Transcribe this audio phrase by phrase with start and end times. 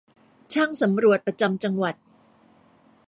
[0.53, 1.95] ช่างสำรวจประจำจังหวัด